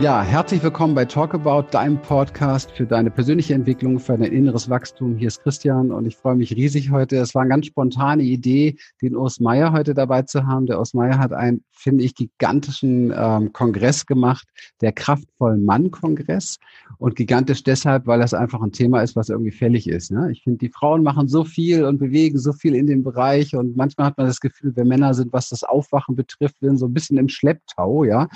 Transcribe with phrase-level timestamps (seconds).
[0.00, 4.70] Ja, herzlich willkommen bei Talk About, deinem Podcast für deine persönliche Entwicklung, für dein inneres
[4.70, 5.14] Wachstum.
[5.14, 7.18] Hier ist Christian und ich freue mich riesig heute.
[7.18, 10.64] Es war eine ganz spontane Idee, den Urs Meier heute dabei zu haben.
[10.64, 14.48] Der Urs Meier hat einen, finde ich, gigantischen ähm, Kongress gemacht,
[14.80, 16.56] der Kraftvollen Mann-Kongress.
[16.96, 20.12] Und gigantisch deshalb, weil das einfach ein Thema ist, was irgendwie fällig ist.
[20.12, 20.30] Ne?
[20.32, 23.76] Ich finde, die Frauen machen so viel und bewegen so viel in dem Bereich und
[23.76, 26.86] manchmal hat man das Gefühl, wir Männer sind, was das Aufwachen betrifft, wir sind so
[26.86, 28.28] ein bisschen im Schlepptau, ja.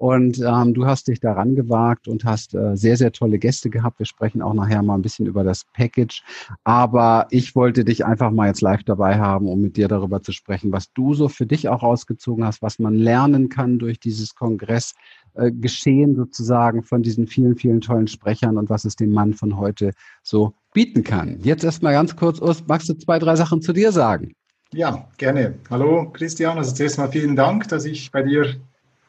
[0.00, 3.98] Und ähm, du hast dich daran gewagt und hast äh, sehr, sehr tolle Gäste gehabt.
[3.98, 6.22] Wir sprechen auch nachher mal ein bisschen über das Package.
[6.64, 10.32] Aber ich wollte dich einfach mal jetzt live dabei haben, um mit dir darüber zu
[10.32, 14.34] sprechen, was du so für dich auch ausgezogen hast, was man lernen kann durch dieses
[14.34, 14.94] Kongress
[15.34, 19.58] äh, geschehen sozusagen von diesen vielen, vielen tollen Sprechern und was es dem Mann von
[19.58, 19.92] heute
[20.22, 21.40] so bieten kann.
[21.42, 24.32] Jetzt erstmal ganz kurz, Urs, magst du zwei, drei Sachen zu dir sagen?
[24.72, 25.56] Ja, gerne.
[25.68, 28.54] Hallo Christian, also zuerst mal vielen Dank, dass ich bei dir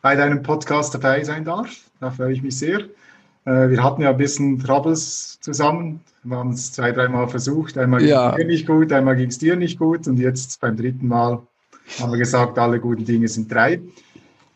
[0.02, 1.70] bei deinem Podcast dabei sein darf.
[2.00, 2.80] Da freue ich mich sehr.
[3.46, 6.02] Äh, wir hatten ja ein bisschen Troubles zusammen.
[6.24, 7.78] Wir haben es zwei, dreimal versucht.
[7.78, 8.32] Einmal ja.
[8.32, 10.08] ging es dir nicht gut, einmal ging es dir nicht gut.
[10.08, 11.42] Und jetzt beim dritten Mal
[12.00, 13.82] haben wir gesagt, alle guten Dinge sind drei.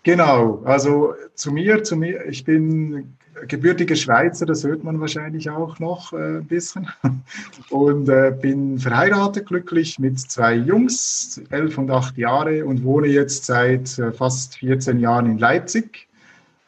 [0.03, 3.15] Genau, also zu mir, zu mir, ich bin
[3.47, 6.87] gebürtiger Schweizer, das hört man wahrscheinlich auch noch äh, ein bisschen.
[7.69, 13.45] Und äh, bin verheiratet, glücklich mit zwei Jungs, elf und acht Jahre und wohne jetzt
[13.45, 16.07] seit äh, fast 14 Jahren in Leipzig.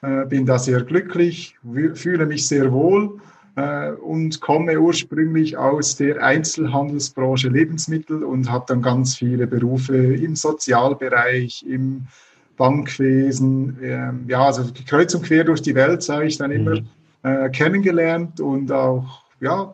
[0.02, 1.56] Äh, bin da sehr glücklich,
[1.94, 3.20] fühle mich sehr wohl
[3.56, 10.36] äh, und komme ursprünglich aus der Einzelhandelsbranche Lebensmittel und habe dann ganz viele Berufe im
[10.36, 12.08] Sozialbereich, im
[12.58, 16.88] Bankwesen, äh, ja, also kreuz und quer durch die Welt, sage ich dann immer, mhm.
[17.24, 19.74] äh, kennengelernt und auch, ja,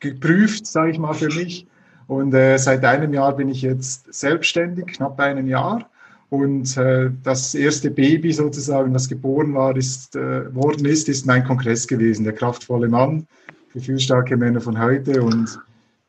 [0.00, 1.66] geprüft, sage ich mal, für mich.
[2.06, 5.88] Und äh, seit einem Jahr bin ich jetzt selbstständig, knapp einem Jahr.
[6.30, 11.44] Und äh, das erste Baby sozusagen, das geboren war, ist, äh, worden ist, ist mein
[11.44, 13.26] Kongress gewesen, der kraftvolle Mann,
[13.72, 15.22] gefühlsstarke Männer von heute.
[15.22, 15.58] Und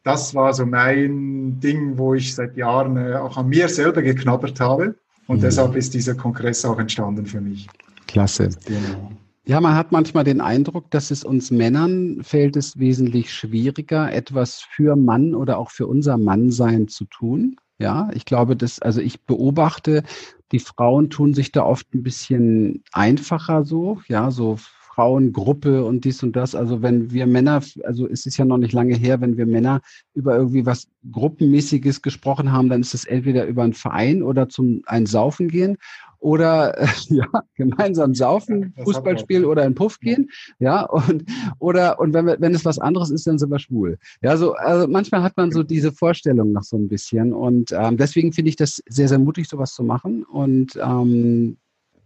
[0.04, 4.60] das war so mein Ding, wo ich seit Jahren äh, auch an mir selber geknabbert
[4.60, 4.96] habe.
[5.28, 5.42] Und mhm.
[5.42, 7.68] deshalb ist dieser Kongress auch entstanden für mich.
[8.08, 8.50] Klasse.
[8.66, 9.12] Genau.
[9.48, 14.62] Ja, man hat manchmal den Eindruck, dass es uns Männern fällt es wesentlich schwieriger, etwas
[14.62, 17.58] für Mann oder auch für unser Mannsein zu tun.
[17.78, 20.04] Ja, ich glaube, dass, also ich beobachte,
[20.52, 24.58] die Frauen tun sich da oft ein bisschen einfacher so, ja, so
[24.96, 26.56] Frauengruppe und dies und das.
[26.56, 29.82] Also wenn wir Männer, also es ist ja noch nicht lange her, wenn wir Männer
[30.14, 34.84] über irgendwie was Gruppenmäßiges gesprochen haben, dann ist es entweder über einen Verein oder zum
[34.86, 35.78] ein Saufen gehen
[36.20, 40.30] oder äh, ja, gemeinsam saufen, ja, Fußball spielen oder in Puff gehen,
[40.60, 41.26] ja, und
[41.60, 43.98] oder und wenn wir, wenn es was anderes ist, dann sind wir schwul.
[44.22, 47.98] Ja, so also manchmal hat man so diese Vorstellung noch so ein bisschen und ähm,
[47.98, 51.58] deswegen finde ich das sehr sehr mutig, sowas zu machen und ähm,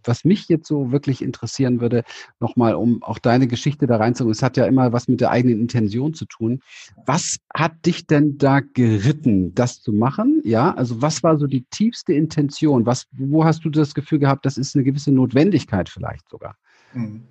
[0.04, 2.04] was mich jetzt so wirklich interessieren würde,
[2.38, 5.60] nochmal, um auch deine Geschichte da reinzuholen, es hat ja immer was mit der eigenen
[5.60, 6.60] Intention zu tun.
[7.06, 10.40] Was hat dich denn da geritten, das zu machen?
[10.44, 12.86] Ja, also was war so die tiefste Intention?
[12.86, 16.56] Was, wo hast du das Gefühl gehabt, das ist eine gewisse Notwendigkeit vielleicht sogar?
[16.92, 17.22] Hm.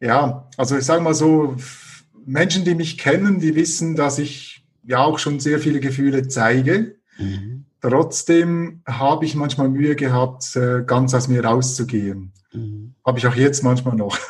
[0.00, 1.56] Ja, also ich sage mal so,
[2.24, 6.96] Menschen, die mich kennen, die wissen, dass ich ja auch schon sehr viele Gefühle zeige.
[7.18, 7.51] Mhm.
[7.82, 12.32] Trotzdem habe ich manchmal Mühe gehabt, äh, ganz aus mir rauszugehen.
[12.52, 12.94] Mhm.
[13.04, 14.16] Habe ich auch jetzt manchmal noch.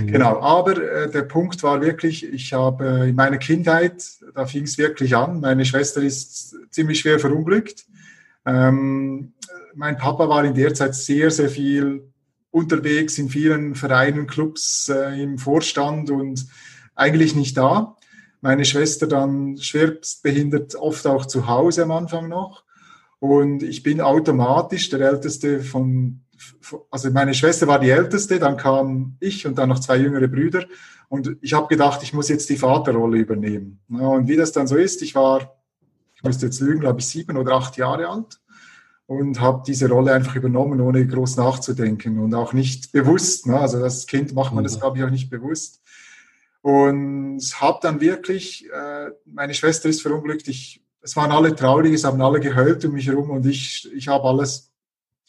[0.00, 0.06] Mhm.
[0.06, 0.40] genau.
[0.40, 4.76] Aber äh, der Punkt war wirklich, ich habe äh, in meiner Kindheit, da fing es
[4.76, 5.40] wirklich an.
[5.40, 7.86] Meine Schwester ist ziemlich schwer verunglückt.
[8.44, 9.32] Ähm,
[9.74, 12.02] mein Papa war in der Zeit sehr, sehr viel
[12.50, 16.46] unterwegs in vielen Vereinen, Clubs, äh, im Vorstand und
[16.94, 17.96] eigentlich nicht da.
[18.40, 22.63] Meine Schwester dann schwerstbehindert, oft auch zu Hause am Anfang noch.
[23.24, 26.20] Und ich bin automatisch der Älteste von,
[26.90, 30.66] also meine Schwester war die Älteste, dann kam ich und dann noch zwei jüngere Brüder.
[31.08, 33.80] Und ich habe gedacht, ich muss jetzt die Vaterrolle übernehmen.
[33.88, 35.56] und wie das dann so ist, ich war,
[36.14, 38.42] ich müsste jetzt lügen, glaube ich, sieben oder acht Jahre alt
[39.06, 43.46] und habe diese Rolle einfach übernommen, ohne groß nachzudenken und auch nicht bewusst.
[43.46, 43.58] Ne?
[43.58, 44.80] Also als Kind macht man das, mhm.
[44.80, 45.80] glaube ich, auch nicht bewusst.
[46.60, 52.04] Und habe dann wirklich, äh, meine Schwester ist verunglückt, ich es waren alle traurig, es
[52.04, 54.72] haben alle geheult um mich herum und ich, ich habe alles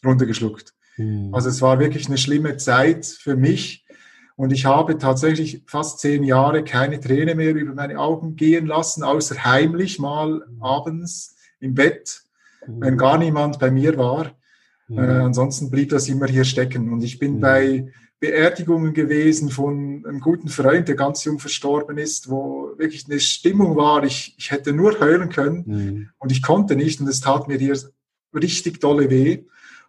[0.04, 0.72] runtergeschluckt.
[0.96, 1.34] Mhm.
[1.34, 3.84] Also es war wirklich eine schlimme Zeit für mich
[4.36, 9.02] und ich habe tatsächlich fast zehn Jahre keine Träne mehr über meine Augen gehen lassen,
[9.02, 10.62] außer heimlich mal mhm.
[10.62, 12.22] abends im Bett,
[12.66, 12.80] mhm.
[12.80, 14.32] wenn gar niemand bei mir war.
[14.88, 20.20] Äh, ansonsten blieb das immer hier stecken und ich bin bei Beerdigungen gewesen von einem
[20.20, 24.72] guten Freund, der ganz jung verstorben ist, wo wirklich eine Stimmung war, ich, ich hätte
[24.72, 26.08] nur heulen können mhm.
[26.18, 27.78] und ich konnte nicht und es tat mir hier
[28.34, 29.44] richtig dolle weh.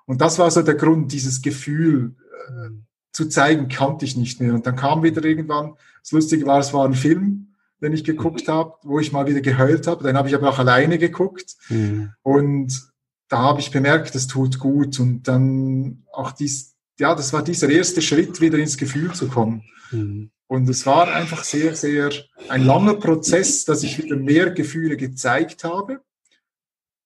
[0.05, 2.15] Und das war so der Grund, dieses Gefühl
[2.47, 2.69] äh,
[3.11, 4.53] zu zeigen, konnte ich nicht mehr.
[4.53, 8.47] Und dann kam wieder irgendwann, das Lustige war, es war ein Film, den ich geguckt
[8.47, 10.03] habe, wo ich mal wieder geheult habe.
[10.03, 11.55] Den habe ich aber auch alleine geguckt.
[11.69, 12.13] Mhm.
[12.21, 12.89] Und
[13.27, 14.99] da habe ich bemerkt, das tut gut.
[14.99, 19.63] Und dann auch dies, ja, das war dieser erste Schritt, wieder ins Gefühl zu kommen.
[19.91, 20.31] Mhm.
[20.47, 22.09] Und es war einfach sehr, sehr
[22.47, 26.01] ein langer Prozess, dass ich wieder mehr Gefühle gezeigt habe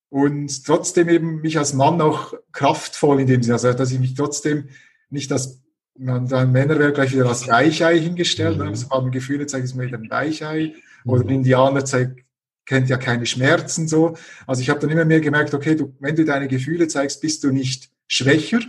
[0.09, 4.13] und trotzdem eben mich als Mann auch kraftvoll in dem Sinne, also dass ich mich
[4.13, 4.69] trotzdem
[5.09, 5.61] nicht als
[5.97, 8.75] man dann Männer werden gleich wieder als Weichei hingestellt, mhm.
[8.75, 11.33] so haben Gefühle, zeigt es mir wieder ein Weichei oder ein mhm.
[11.33, 12.23] Indianer zeigt
[12.65, 14.15] kennt ja keine Schmerzen so.
[14.47, 17.43] Also ich habe dann immer mehr gemerkt, okay, du, wenn du deine Gefühle zeigst, bist
[17.43, 18.61] du nicht schwächer,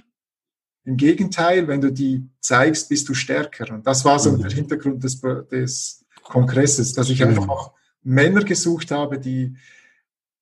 [0.84, 3.72] im Gegenteil, wenn du die zeigst, bist du stärker.
[3.72, 4.42] Und das war so mhm.
[4.42, 9.56] der Hintergrund des, des Kongresses, dass ich einfach auch Männer gesucht habe, die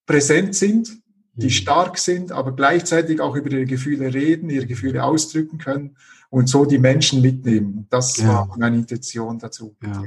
[0.06, 0.90] präsent sind,
[1.34, 1.50] die mhm.
[1.50, 5.96] stark sind, aber gleichzeitig auch über ihre Gefühle reden, ihre Gefühle ausdrücken können
[6.30, 7.86] und so die Menschen mitnehmen.
[7.90, 8.28] Das ja.
[8.28, 9.76] war meine Intention dazu.
[9.82, 10.02] Ja.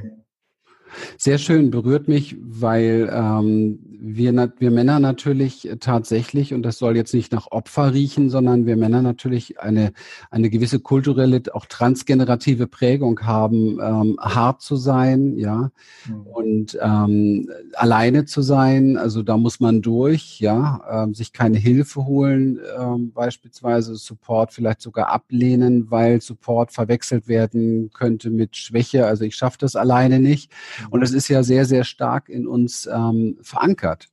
[1.18, 7.14] Sehr schön, berührt mich, weil ähm, wir, wir Männer natürlich tatsächlich, und das soll jetzt
[7.14, 9.92] nicht nach Opfer riechen, sondern wir Männer natürlich eine,
[10.30, 15.70] eine gewisse kulturelle, auch transgenerative Prägung haben, ähm, hart zu sein, ja,
[16.06, 16.26] mhm.
[16.26, 18.98] und ähm, alleine zu sein.
[18.98, 24.82] Also da muss man durch, ja, ähm, sich keine Hilfe holen, ähm, beispielsweise Support vielleicht
[24.82, 29.06] sogar ablehnen, weil Support verwechselt werden könnte mit Schwäche.
[29.06, 30.50] Also ich schaffe das alleine nicht.
[30.90, 34.08] Und es ist ja sehr, sehr stark in uns ähm, verankert.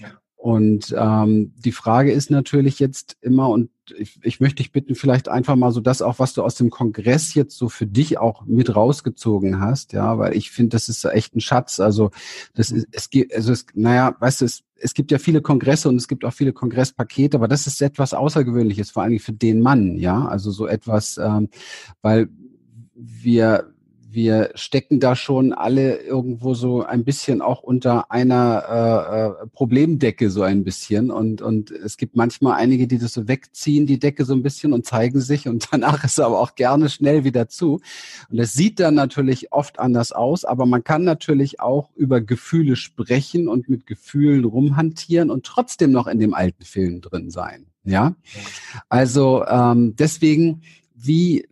[0.00, 0.08] Ja.
[0.44, 5.26] Und ähm, die Frage ist natürlich jetzt immer, und ich, ich möchte dich bitten, vielleicht
[5.26, 8.44] einfach mal so das auch, was du aus dem Kongress jetzt so für dich auch
[8.44, 11.80] mit rausgezogen hast, ja, weil ich finde, das ist echt ein Schatz.
[11.80, 12.10] Also
[12.52, 15.88] das ist, es gibt, also es, naja, weißt du, es, es gibt ja viele Kongresse
[15.88, 19.62] und es gibt auch viele Kongresspakete, aber das ist etwas Außergewöhnliches, vor allem für den
[19.62, 21.48] Mann, ja, also so etwas, ähm,
[22.02, 22.28] weil
[22.94, 23.73] wir
[24.14, 28.64] wir stecken da schon alle irgendwo so ein bisschen auch unter einer
[29.40, 31.10] äh, äh, Problemdecke so ein bisschen.
[31.10, 34.72] Und und es gibt manchmal einige, die das so wegziehen, die Decke so ein bisschen
[34.72, 35.48] und zeigen sich.
[35.48, 37.80] Und danach ist aber auch gerne schnell wieder zu.
[38.30, 42.76] Und es sieht dann natürlich oft anders aus, aber man kann natürlich auch über Gefühle
[42.76, 48.14] sprechen und mit Gefühlen rumhantieren und trotzdem noch in dem alten Film drin sein, ja.
[48.88, 50.62] Also ähm, deswegen
[50.94, 51.46] wie äh,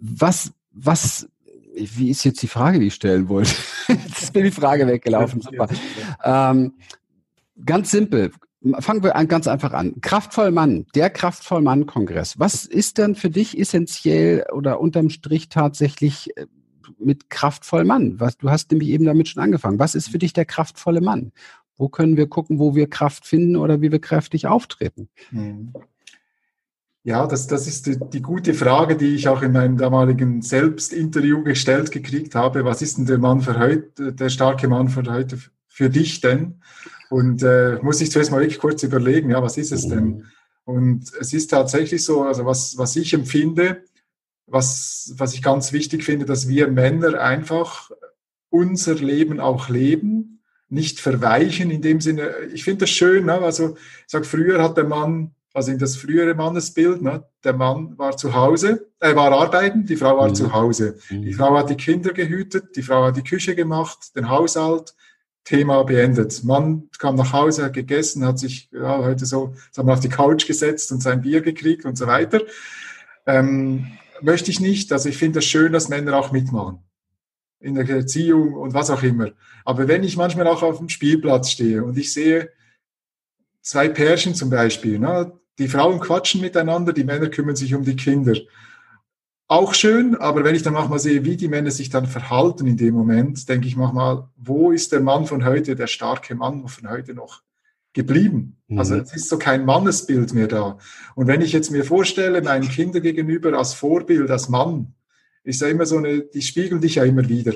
[0.00, 1.28] was was
[1.76, 3.50] wie ist jetzt die Frage, die ich stellen wollte?
[3.88, 5.40] jetzt bin die Frage weggelaufen.
[5.40, 5.68] Super.
[6.24, 6.74] Ähm,
[7.64, 8.32] ganz simpel.
[8.80, 10.00] Fangen wir an, ganz einfach an.
[10.00, 12.38] Kraftvoll Mann, der Kraftvoll Mann Kongress.
[12.38, 16.46] Was ist denn für dich essentiell oder unterm Strich tatsächlich äh,
[16.98, 18.18] mit kraftvoll Mann?
[18.18, 19.78] Was, du hast nämlich eben damit schon angefangen.
[19.78, 21.32] Was ist für dich der kraftvolle Mann?
[21.76, 25.08] Wo können wir gucken, wo wir Kraft finden oder wie wir kräftig auftreten?
[25.30, 25.72] Mhm.
[27.06, 31.44] Ja, das, das ist die, die, gute Frage, die ich auch in meinem damaligen Selbstinterview
[31.44, 32.64] gestellt gekriegt habe.
[32.64, 35.38] Was ist denn der Mann für heute, der starke Mann für heute
[35.68, 36.62] für dich denn?
[37.08, 40.24] Und äh, muss ich zuerst mal wirklich kurz überlegen, ja, was ist es denn?
[40.64, 43.84] Und es ist tatsächlich so, also was, was ich empfinde,
[44.48, 47.88] was, was ich ganz wichtig finde, dass wir Männer einfach
[48.50, 52.32] unser Leben auch leben, nicht verweichen in dem Sinne.
[52.52, 53.34] Ich finde das schön, ne?
[53.34, 57.24] also ich sag, früher hat der Mann also in das frühere Mannesbild, ne?
[57.42, 60.34] der Mann war zu Hause, er war arbeiten, die Frau war mhm.
[60.34, 60.98] zu Hause.
[61.08, 61.32] Die mhm.
[61.32, 64.94] Frau hat die Kinder gehütet, die Frau hat die Küche gemacht, den Haushalt,
[65.44, 66.44] Thema beendet.
[66.44, 70.10] Mann kam nach Hause, hat gegessen, hat sich ja, heute so sagen wir, auf die
[70.10, 72.42] Couch gesetzt und sein Bier gekriegt und so weiter.
[73.24, 73.86] Ähm,
[74.20, 74.92] möchte ich nicht.
[74.92, 76.80] Also ich finde es das schön, dass Männer auch mitmachen.
[77.60, 79.30] In der Erziehung und was auch immer.
[79.64, 82.50] Aber wenn ich manchmal auch auf dem Spielplatz stehe und ich sehe
[83.62, 87.96] zwei Pärchen zum Beispiel, ne, die Frauen quatschen miteinander, die Männer kümmern sich um die
[87.96, 88.34] Kinder.
[89.48, 92.76] Auch schön, aber wenn ich dann manchmal sehe, wie die Männer sich dann verhalten in
[92.76, 96.90] dem Moment, denke ich manchmal, wo ist der Mann von heute, der starke Mann von
[96.90, 97.42] heute noch
[97.92, 98.56] geblieben?
[98.66, 98.78] Mhm.
[98.78, 100.78] Also es ist so kein Mannesbild mehr da.
[101.14, 104.94] Und wenn ich jetzt mir vorstelle, meinen Kindern gegenüber als Vorbild, als Mann,
[105.44, 107.54] ist ja immer so eine, die spiegeln dich ja immer wieder.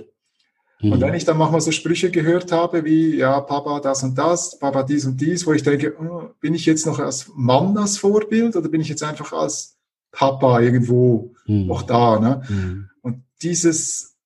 [0.81, 0.93] Mhm.
[0.93, 4.59] Und wenn ich dann manchmal so Sprüche gehört habe, wie, ja, Papa das und das,
[4.59, 7.99] Papa dies und dies, wo ich denke, oh, bin ich jetzt noch als Mann als
[7.99, 9.77] Vorbild oder bin ich jetzt einfach als
[10.11, 11.67] Papa irgendwo mhm.
[11.67, 12.19] noch da?
[12.19, 12.43] Ne?
[12.49, 12.91] Mhm.
[13.03, 14.17] Und dieses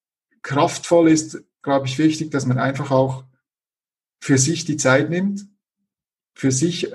[0.42, 3.24] kraftvoll ist, glaube ich, wichtig, dass man einfach auch
[4.20, 5.46] für sich die Zeit nimmt,
[6.34, 6.90] für sich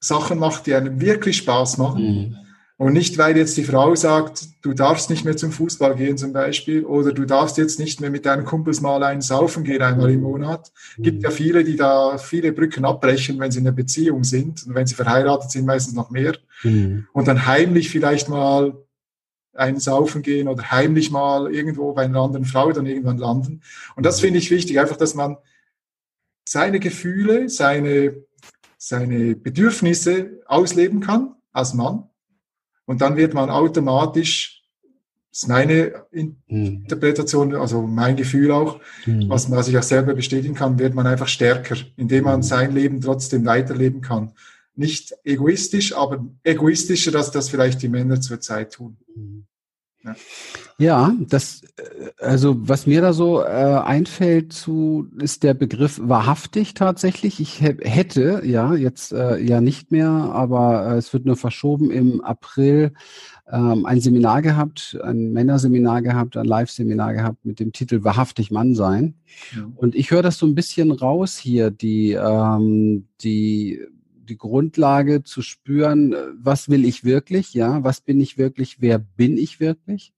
[0.00, 2.36] Sachen macht, die einem wirklich Spaß machen mhm.
[2.76, 6.32] Und nicht, weil jetzt die Frau sagt, du darfst nicht mehr zum Fußball gehen zum
[6.32, 10.10] Beispiel oder du darfst jetzt nicht mehr mit deinen Kumpels mal einen saufen gehen einmal
[10.10, 10.72] im Monat.
[10.98, 14.74] Gibt ja viele, die da viele Brücken abbrechen, wenn sie in einer Beziehung sind und
[14.74, 16.36] wenn sie verheiratet sind, meistens noch mehr.
[16.64, 17.06] Mhm.
[17.12, 18.74] Und dann heimlich vielleicht mal
[19.54, 23.62] einen saufen gehen oder heimlich mal irgendwo bei einer anderen Frau dann irgendwann landen.
[23.94, 25.36] Und das finde ich wichtig, einfach, dass man
[26.48, 28.16] seine Gefühle, seine,
[28.78, 32.08] seine Bedürfnisse ausleben kann als Mann.
[32.86, 34.62] Und dann wird man automatisch,
[35.30, 36.36] das ist meine hm.
[36.46, 39.28] Interpretation, also mein Gefühl auch, mhm.
[39.28, 42.42] was, was ich auch selber bestätigen kann, wird man einfach stärker, indem man hm.
[42.42, 44.32] sein Leben trotzdem weiterleben kann
[44.76, 48.96] nicht egoistisch, aber egoistischer, als das vielleicht die Männer zurzeit tun.
[50.04, 50.16] Ja.
[50.78, 56.74] ja, das, äh, also was mir da so äh, einfällt zu, ist der Begriff wahrhaftig
[56.74, 57.40] tatsächlich.
[57.40, 62.20] Ich hätte, ja, jetzt äh, ja nicht mehr, aber äh, es wird nur verschoben im
[62.20, 62.92] April
[63.50, 68.74] ähm, ein Seminar gehabt, ein Männerseminar gehabt, ein Live-Seminar gehabt mit dem Titel Wahrhaftig Mann
[68.74, 69.14] sein.
[69.54, 69.66] Ja.
[69.76, 73.80] Und ich höre das so ein bisschen raus hier, die, ähm, die
[74.24, 78.98] die Grundlage zu spüren, äh, was will ich wirklich, ja, was bin ich wirklich, wer
[78.98, 80.12] bin ich wirklich?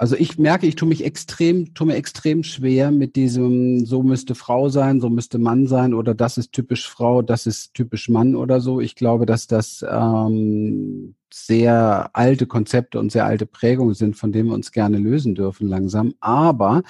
[0.00, 4.34] Also ich merke, ich tue mich extrem, tue mir extrem schwer mit diesem, so müsste
[4.34, 8.34] Frau sein, so müsste Mann sein oder das ist typisch Frau, das ist typisch Mann
[8.34, 8.80] oder so.
[8.80, 14.48] Ich glaube, dass das ähm, sehr alte Konzepte und sehr alte Prägungen sind, von denen
[14.48, 16.14] wir uns gerne lösen dürfen langsam.
[16.20, 16.82] Aber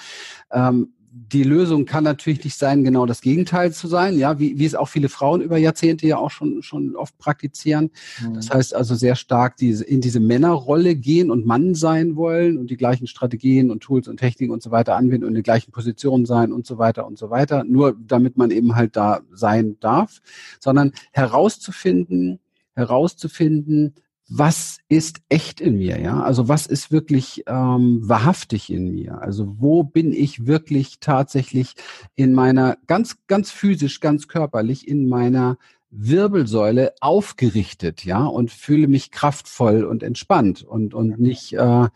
[0.49, 4.65] ähm, die Lösung kann natürlich nicht sein, genau das Gegenteil zu sein, ja, wie, wie
[4.65, 7.91] es auch viele Frauen über Jahrzehnte ja auch schon, schon oft praktizieren.
[8.21, 8.35] Mhm.
[8.35, 12.71] Das heißt also sehr stark diese, in diese Männerrolle gehen und Mann sein wollen und
[12.71, 15.73] die gleichen Strategien und Tools und Techniken und so weiter anwenden und in den gleichen
[15.73, 19.75] Positionen sein und so weiter und so weiter, nur damit man eben halt da sein
[19.81, 20.21] darf,
[20.61, 22.39] sondern herauszufinden,
[22.73, 23.95] herauszufinden,
[24.33, 26.23] was ist echt in mir, ja?
[26.23, 29.21] Also was ist wirklich ähm, wahrhaftig in mir?
[29.21, 31.73] Also wo bin ich wirklich tatsächlich
[32.15, 35.57] in meiner ganz, ganz physisch, ganz körperlich in meiner
[35.89, 41.89] Wirbelsäule aufgerichtet, ja, und fühle mich kraftvoll und entspannt und und nicht äh,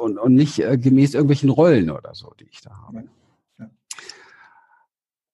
[0.00, 3.08] und, und nicht äh, gemäß irgendwelchen Rollen oder so, die ich da habe.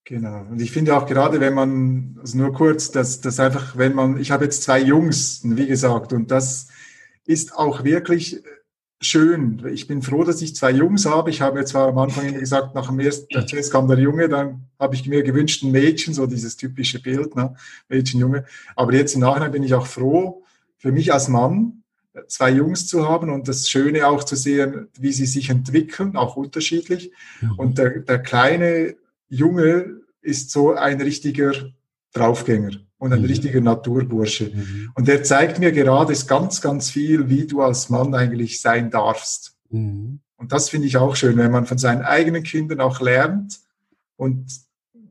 [0.05, 0.47] Genau.
[0.51, 4.21] Und ich finde auch gerade, wenn man, also nur kurz, dass, dass einfach, wenn man,
[4.21, 6.69] ich habe jetzt zwei Jungs, wie gesagt, und das
[7.25, 8.43] ist auch wirklich
[9.01, 9.65] schön.
[9.73, 11.31] Ich bin froh, dass ich zwei Jungs habe.
[11.31, 14.29] Ich habe jetzt zwar am Anfang immer gesagt, nach dem ersten, zuerst kam der Junge,
[14.29, 17.55] dann habe ich mir gewünscht ein Mädchen, so dieses typische Bild, ne?
[17.89, 18.45] Mädchen, Junge.
[18.77, 20.43] Aber jetzt im Nachhinein bin ich auch froh,
[20.77, 21.83] für mich als Mann,
[22.29, 26.37] zwei Jungs zu haben und das Schöne auch zu sehen, wie sie sich entwickeln, auch
[26.37, 27.11] unterschiedlich.
[27.41, 27.51] Ja.
[27.57, 28.97] Und der, der kleine
[29.35, 31.53] Junge ist so ein richtiger
[32.13, 33.27] Draufgänger und ein mhm.
[33.27, 34.51] richtiger Naturbursche.
[34.55, 34.91] Mhm.
[34.95, 39.57] Und der zeigt mir gerade ganz, ganz viel, wie du als Mann eigentlich sein darfst.
[39.71, 40.21] Mhm.
[40.37, 43.61] Und das finde ich auch schön, wenn man von seinen eigenen Kindern auch lernt
[44.17, 44.47] und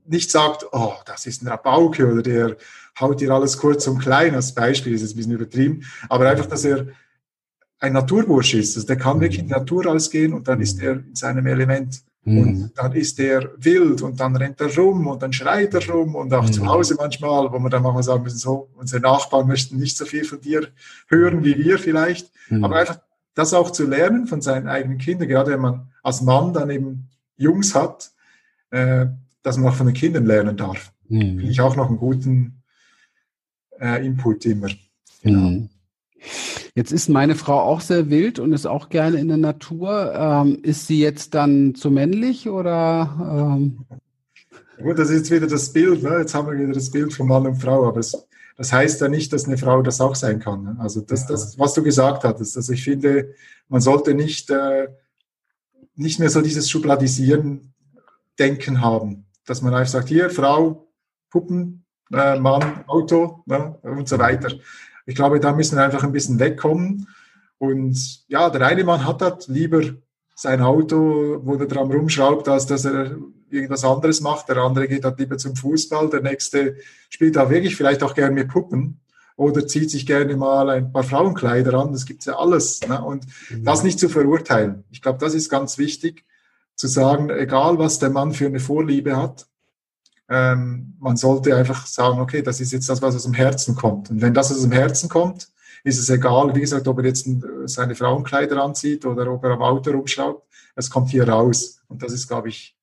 [0.06, 2.58] nicht sagt, oh, das ist ein Rabauke oder der
[3.00, 6.46] haut dir alles kurz und klein als Beispiel, ist jetzt ein bisschen übertrieben, aber einfach,
[6.46, 6.88] dass er
[7.80, 8.75] ein Naturbursch ist.
[8.75, 12.03] Also der kann wirklich in die Natur rausgehen und dann ist er in seinem Element.
[12.25, 12.38] Mhm.
[12.39, 16.15] Und dann ist er wild und dann rennt er rum und dann schreit er rum
[16.15, 16.53] und auch mhm.
[16.53, 20.06] zu Hause manchmal, wo man dann manchmal sagen müssen, so, unsere Nachbarn möchten nicht so
[20.06, 20.68] viel von dir
[21.08, 22.32] hören wie wir vielleicht.
[22.50, 22.63] Mhm.
[22.63, 23.00] Aber einfach
[23.34, 27.10] das auch zu lernen von seinen eigenen Kindern, gerade wenn man als Mann dann eben
[27.36, 28.12] Jungs hat,
[28.72, 29.08] äh,
[29.42, 30.94] dass man auch von den Kindern lernen darf.
[31.10, 31.39] Mhm.
[31.39, 32.63] Finde ich auch noch einen guten
[33.80, 34.70] äh, Input immer.
[35.22, 35.50] Genau.
[35.50, 35.70] Mhm.
[36.75, 40.13] Jetzt ist meine Frau auch sehr wild und ist auch gerne in der Natur.
[40.15, 43.51] Ähm, ist sie jetzt dann zu männlich oder?
[43.51, 43.86] Ähm?
[44.82, 46.03] Gut, das ist jetzt wieder das Bild.
[46.03, 46.20] Ne?
[46.20, 48.27] Jetzt haben wir wieder das Bild von Mann und Frau, aber es,
[48.58, 50.63] das heißt ja nicht, dass eine Frau das auch sein kann.
[50.63, 50.75] Ne?
[50.80, 52.58] Also das, das, was du gesagt hattest.
[52.58, 53.34] Also ich finde,
[53.70, 54.88] man sollte nicht, äh,
[55.96, 57.74] nicht mehr so dieses Schubladisieren
[58.39, 60.88] Denken haben, dass man einfach sagt, hier Frau,
[61.30, 63.77] Puppen, äh, Mann, Auto ne?
[63.84, 64.50] und so weiter.
[65.05, 67.07] Ich glaube, da müssen wir einfach ein bisschen wegkommen.
[67.57, 69.81] Und ja, der eine Mann hat halt lieber
[70.36, 73.17] sein Auto, wo er dran rumschraubt, als dass er
[73.50, 74.50] irgendwas anderes macht.
[74.50, 76.10] Der andere geht halt lieber zum Fußball.
[76.10, 76.75] Der nächste
[77.10, 79.00] spielt auch wirklich vielleicht auch gerne mit Puppen
[79.36, 81.91] oder zieht sich gerne mal ein paar Frauenkleider an.
[81.91, 82.81] Das gibt's ja alles.
[82.88, 83.01] Ne?
[83.01, 83.63] Und mhm.
[83.63, 84.83] das nicht zu verurteilen.
[84.91, 86.25] Ich glaube, das ist ganz wichtig,
[86.75, 89.48] zu sagen, egal was der Mann für eine Vorliebe hat,
[90.30, 94.10] ähm, man sollte einfach sagen, okay, das ist jetzt das, was aus dem Herzen kommt.
[94.10, 95.50] Und wenn das aus dem Herzen kommt,
[95.84, 97.27] ist es egal, wie gesagt, ob er jetzt
[97.65, 100.48] seine Frauenkleider anzieht oder ob er am Auto rumschraubt.
[100.75, 101.82] Es kommt hier raus.
[101.88, 102.77] Und das ist, glaube ich,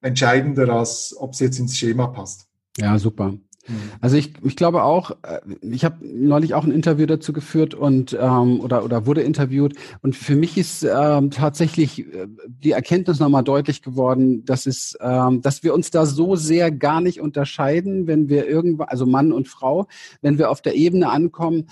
[0.00, 2.48] entscheidender, als ob es jetzt ins Schema passt.
[2.78, 3.34] Ja, super.
[3.66, 3.74] Mhm.
[4.00, 8.16] Also ich, ich glaube auch, äh, ich habe neulich auch ein Interview dazu geführt und
[8.18, 13.44] ähm, oder oder wurde interviewt und für mich ist ähm, tatsächlich äh, die Erkenntnis nochmal
[13.44, 18.28] deutlich geworden, dass es, ähm, dass wir uns da so sehr gar nicht unterscheiden, wenn
[18.28, 19.86] wir irgendwann, also Mann und Frau,
[20.20, 21.68] wenn wir auf der Ebene ankommen,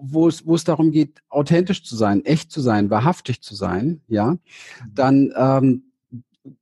[0.00, 4.00] wo es, wo es darum geht, authentisch zu sein, echt zu sein, wahrhaftig zu sein,
[4.08, 4.36] ja,
[4.94, 5.82] dann ähm,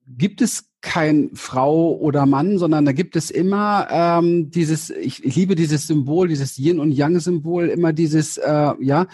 [0.06, 5.34] gibt es kein Frau oder Mann, sondern da gibt es immer ähm, dieses, ich, ich
[5.34, 9.06] liebe dieses Symbol, dieses Yin und Yang Symbol, immer dieses, äh, ja,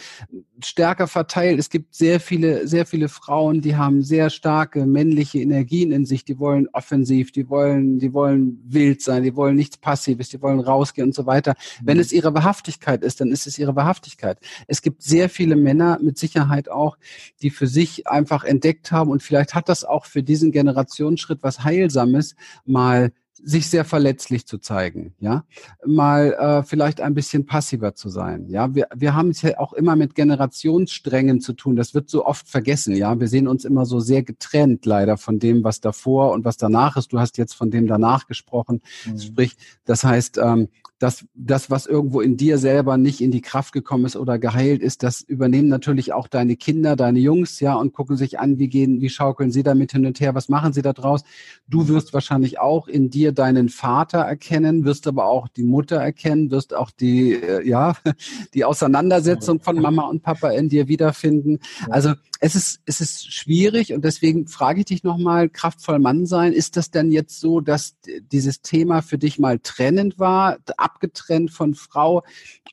[0.62, 1.58] stärker verteilt.
[1.58, 6.24] Es gibt sehr viele, sehr viele Frauen, die haben sehr starke männliche Energien in sich.
[6.24, 10.60] Die wollen offensiv, die wollen, die wollen wild sein, die wollen nichts Passives, die wollen
[10.60, 11.54] rausgehen und so weiter.
[11.80, 11.86] Mhm.
[11.86, 14.38] Wenn es ihre Wahrhaftigkeit ist, dann ist es ihre Wahrhaftigkeit.
[14.66, 16.96] Es gibt sehr viele Männer mit Sicherheit auch,
[17.42, 21.53] die für sich einfach entdeckt haben und vielleicht hat das auch für diesen Generationsschritt was
[21.62, 22.34] Heilsames,
[22.64, 23.12] mal
[23.46, 25.44] sich sehr verletzlich zu zeigen, ja,
[25.84, 28.74] mal äh, vielleicht ein bisschen passiver zu sein, ja.
[28.74, 31.76] Wir, wir haben es ja auch immer mit Generationssträngen zu tun.
[31.76, 33.20] Das wird so oft vergessen, ja.
[33.20, 36.96] Wir sehen uns immer so sehr getrennt leider von dem, was davor und was danach
[36.96, 37.12] ist.
[37.12, 39.18] Du hast jetzt von dem danach gesprochen, mhm.
[39.18, 43.72] sprich, das heißt, ähm, das, das, was irgendwo in dir selber nicht in die Kraft
[43.72, 47.92] gekommen ist oder geheilt ist, das übernehmen natürlich auch deine Kinder, deine Jungs, ja, und
[47.92, 50.82] gucken sich an, wie gehen, wie schaukeln sie damit hin und her, was machen sie
[50.82, 51.24] da draus.
[51.68, 56.50] Du wirst wahrscheinlich auch in dir deinen Vater erkennen, wirst aber auch die Mutter erkennen,
[56.50, 57.94] wirst auch die, äh, ja,
[58.54, 61.58] die Auseinandersetzung von Mama und Papa in dir wiederfinden.
[61.90, 62.12] Also
[62.44, 66.76] es ist, es ist schwierig und deswegen frage ich dich nochmal, kraftvoll Mann sein, ist
[66.76, 67.96] das denn jetzt so, dass
[68.30, 72.22] dieses Thema für dich mal trennend war, abgetrennt von Frau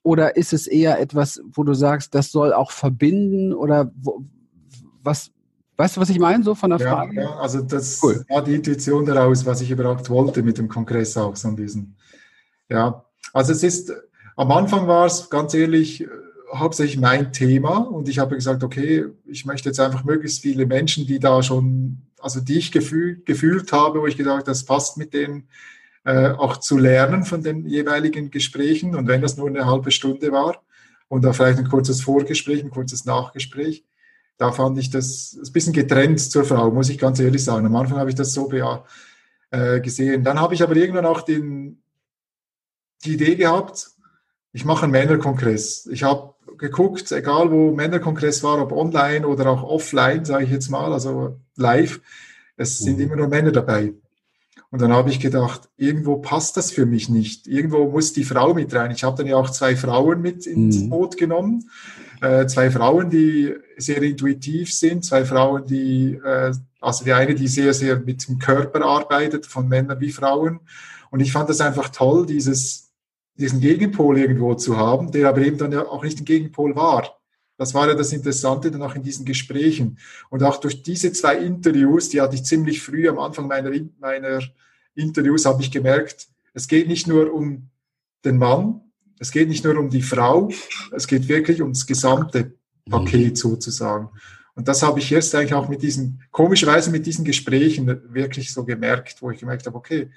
[0.04, 4.26] oder ist es eher etwas, wo du sagst, das soll auch verbinden oder wo,
[5.04, 5.32] was,
[5.78, 7.22] Weißt du, was ich meine, so von der ja, Frage?
[7.22, 8.24] Ja, also das cool.
[8.30, 11.96] war die Intuition daraus, was ich überhaupt wollte mit dem Kongress auch so ein bisschen.
[12.70, 13.92] Ja, also es ist,
[14.36, 16.06] am Anfang war es ganz ehrlich,
[16.54, 21.08] hauptsächlich mein Thema und ich habe gesagt, okay, ich möchte jetzt einfach möglichst viele Menschen,
[21.08, 25.14] die da schon, also die ich gefühl, gefühlt habe, wo ich gedacht, das passt mit
[25.14, 25.48] denen,
[26.04, 30.32] äh, auch zu lernen von den jeweiligen Gesprächen und wenn das nur eine halbe Stunde
[30.32, 30.62] war
[31.08, 33.86] und da vielleicht ein kurzes Vorgespräch, ein kurzes Nachgespräch,
[34.38, 37.68] da fand ich das ein bisschen getrennt zur Frau, muss ich ganz ehrlich sagen.
[37.68, 40.24] Am Anfang habe ich das so äh, gesehen.
[40.24, 41.84] Dann habe ich aber irgendwann auch den,
[43.06, 43.92] die Idee gehabt,
[44.54, 45.88] ich mache einen Männerkongress.
[45.92, 50.70] Ich habe geguckt, egal wo Männerkongress war, ob online oder auch offline, sage ich jetzt
[50.70, 52.00] mal, also live,
[52.56, 53.04] es sind mhm.
[53.04, 53.94] immer nur Männer dabei.
[54.70, 57.46] Und dann habe ich gedacht, irgendwo passt das für mich nicht.
[57.46, 58.92] Irgendwo muss die Frau mit rein.
[58.92, 60.90] Ich habe dann ja auch zwei Frauen mit ins mhm.
[60.90, 61.70] Boot genommen.
[62.22, 67.50] Äh, zwei Frauen, die sehr intuitiv sind, zwei Frauen, die, äh, also die eine, die
[67.50, 70.62] sehr, sehr mit dem Körper arbeitet, von Männern wie Frauen.
[71.10, 72.91] Und ich fand das einfach toll, dieses
[73.36, 77.18] diesen Gegenpol irgendwo zu haben, der aber eben dann ja auch nicht ein Gegenpol war.
[77.58, 80.00] Das war ja das Interessante dann auch in diesen Gesprächen.
[80.30, 84.40] Und auch durch diese zwei Interviews, die hatte ich ziemlich früh am Anfang meiner, meiner
[84.96, 87.70] Interviews, habe ich gemerkt, es geht nicht nur um
[88.26, 88.82] den Mann,
[89.20, 90.50] es geht nicht nur um die Frau,
[90.92, 92.56] es geht wirklich ums gesamte
[92.90, 94.10] Paket sozusagen.
[94.56, 98.66] Und das habe ich erst eigentlich auch mit diesen, komischerweise mit diesen Gesprächen wirklich so
[98.66, 100.10] gemerkt, wo ich gemerkt habe, okay.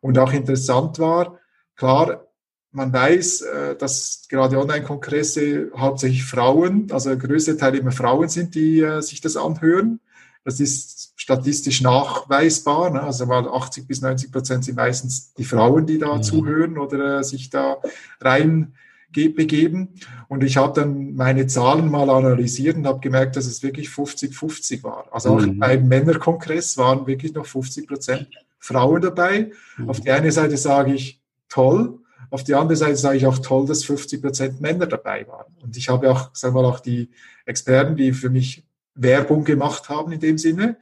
[0.00, 1.38] Und auch interessant war,
[1.76, 2.29] klar,
[2.72, 8.54] man weiß, äh, dass gerade Online-Kongresse hauptsächlich Frauen, also der größte Teil immer Frauen sind,
[8.54, 10.00] die äh, sich das anhören.
[10.44, 12.90] Das ist statistisch nachweisbar.
[12.90, 13.02] Ne?
[13.02, 16.22] Also mal 80 bis 90 Prozent sind meistens die Frauen, die da mhm.
[16.22, 17.78] zuhören oder äh, sich da
[18.20, 18.74] rein
[19.12, 19.88] begeben.
[20.28, 24.84] Und ich habe dann meine Zahlen mal analysiert und habe gemerkt, dass es wirklich 50-50
[24.84, 25.08] war.
[25.10, 25.58] Also auch mhm.
[25.58, 28.28] beim Männerkongress waren wirklich noch 50 Prozent
[28.60, 29.50] Frauen dabei.
[29.76, 29.90] Mhm.
[29.90, 31.98] Auf die eine Seite sage ich, toll,
[32.30, 35.52] auf die andere Seite sage ich auch toll, dass 50 Prozent Männer dabei waren.
[35.62, 37.10] Und ich habe auch, sagen wir mal, auch die
[37.44, 38.64] Experten, die für mich
[38.94, 40.76] Werbung gemacht haben in dem Sinne,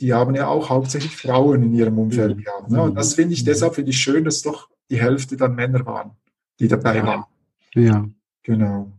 [0.00, 2.42] die haben ja auch hauptsächlich Frauen in ihrem Umfeld mhm.
[2.42, 2.70] gehabt.
[2.70, 2.82] Ne?
[2.82, 3.46] Und das finde ich, mhm.
[3.46, 6.12] deshalb finde ich schön, dass doch die Hälfte dann Männer waren,
[6.60, 7.24] die dabei waren.
[7.74, 8.08] Ja.
[8.42, 8.92] Genau.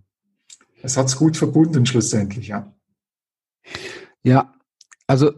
[0.81, 2.71] Es hat es gut verbunden schlussendlich, ja.
[4.23, 4.53] Ja,
[5.07, 5.31] also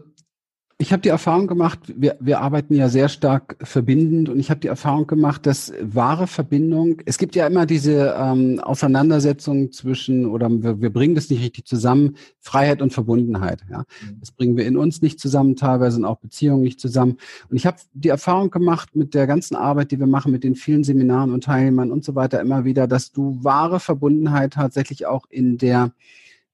[0.80, 4.60] ich habe die Erfahrung gemacht, wir, wir arbeiten ja sehr stark verbindend und ich habe
[4.60, 10.48] die Erfahrung gemacht, dass wahre Verbindung, es gibt ja immer diese ähm, Auseinandersetzung zwischen, oder
[10.48, 13.60] wir, wir bringen das nicht richtig zusammen, Freiheit und Verbundenheit.
[13.70, 13.80] Ja?
[13.80, 14.20] Mhm.
[14.20, 17.18] Das bringen wir in uns nicht zusammen, teilweise sind auch Beziehungen nicht zusammen.
[17.50, 20.54] Und ich habe die Erfahrung gemacht mit der ganzen Arbeit, die wir machen, mit den
[20.54, 25.26] vielen Seminaren und Teilnehmern und so weiter immer wieder, dass du wahre Verbundenheit tatsächlich auch
[25.28, 25.92] in der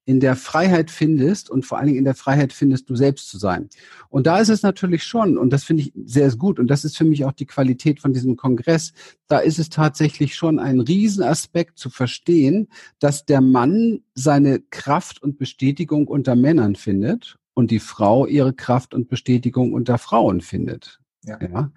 [0.07, 3.38] in der Freiheit findest und vor allen Dingen in der Freiheit findest, du selbst zu
[3.38, 3.69] sein.
[4.09, 6.97] Und da ist es natürlich schon, und das finde ich sehr gut, und das ist
[6.97, 8.92] für mich auch die Qualität von diesem Kongress,
[9.27, 12.69] da ist es tatsächlich schon ein Riesenaspekt zu verstehen,
[13.01, 18.95] dass der Mann seine Kraft und Bestätigung unter Männern findet und die Frau ihre Kraft
[18.95, 21.01] und Bestätigung unter Frauen findet.
[21.27, 21.39] Ja.
[21.43, 21.71] ja.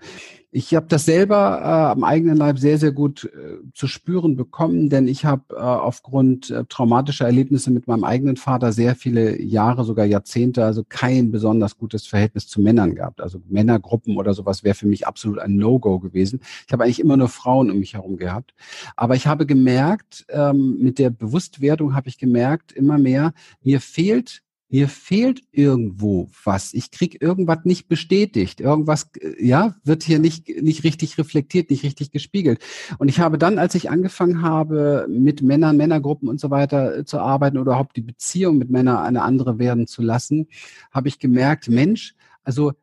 [0.52, 4.90] Ich habe das selber äh, am eigenen Leib sehr, sehr gut äh, zu spüren bekommen,
[4.90, 9.84] denn ich habe äh, aufgrund äh, traumatischer Erlebnisse mit meinem eigenen Vater sehr viele Jahre,
[9.84, 13.22] sogar Jahrzehnte, also kein besonders gutes Verhältnis zu Männern gehabt.
[13.22, 16.40] Also Männergruppen oder sowas wäre für mich absolut ein No-Go gewesen.
[16.66, 18.56] Ich habe eigentlich immer nur Frauen um mich herum gehabt.
[18.96, 24.42] Aber ich habe gemerkt, ähm, mit der Bewusstwerdung habe ich gemerkt, immer mehr, mir fehlt
[24.70, 26.74] mir fehlt irgendwo was.
[26.76, 28.62] Ich krieg irgendwas nicht bestätigt.
[28.62, 32.60] Irgendwas, ja, wird hier nicht, nicht richtig reflektiert, nicht richtig gespiegelt.
[33.00, 37.06] Und ich habe dann, als ich angefangen habe, mit Männern, Männergruppen und so weiter äh,
[37.06, 40.48] zu arbeiten oder überhaupt die Beziehung mit Männern eine andere werden zu lassen,
[40.92, 42.74] habe ich gemerkt, Mensch, also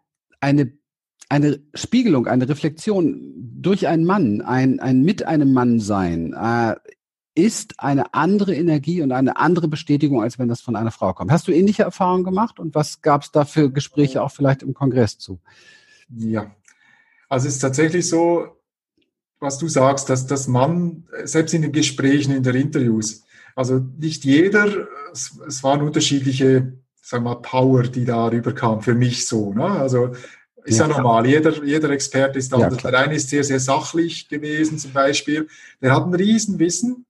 [0.40, 0.72] eine
[1.28, 6.76] eine Spiegelung, eine Reflexion durch einen Mann, ein, ein mit einem Mann sein, äh,
[7.36, 11.30] ist eine andere Energie und eine andere Bestätigung, als wenn das von einer Frau kommt.
[11.30, 14.74] Hast du ähnliche Erfahrungen gemacht und was gab es da für Gespräche auch vielleicht im
[14.74, 15.38] Kongress zu?
[16.08, 16.50] Ja,
[17.28, 18.46] also es ist tatsächlich so,
[19.38, 24.24] was du sagst, dass das Mann, selbst in den Gesprächen, in den Interviews, also nicht
[24.24, 26.72] jeder, es, es waren unterschiedliche,
[27.02, 29.52] sagen wir mal, Power, die da rüberkam, für mich so.
[29.52, 29.64] Ne?
[29.64, 30.12] Also
[30.64, 32.82] ist ja, ja normal, jeder, jeder Experte ist anders.
[32.82, 35.48] Ja, der eine ist sehr, sehr sachlich gewesen zum Beispiel.
[35.80, 37.05] Der hat ein Riesenwissen